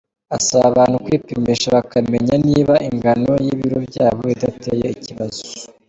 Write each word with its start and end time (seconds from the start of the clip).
Asaba 0.37 0.65
abantu 0.71 0.95
kwipimisha 1.05 1.67
bakamenya 1.75 2.35
niba 2.47 2.75
ingano 2.89 3.31
y’ibiro 3.45 3.77
byabo 3.89 4.23
idateye 4.35 4.87
ikibazo. 4.97 5.41